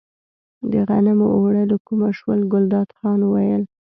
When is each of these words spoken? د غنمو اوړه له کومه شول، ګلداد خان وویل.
د 0.71 0.73
غنمو 0.87 1.27
اوړه 1.35 1.63
له 1.71 1.77
کومه 1.85 2.09
شول، 2.17 2.39
ګلداد 2.51 2.89
خان 2.97 3.19
وویل. 3.23 3.63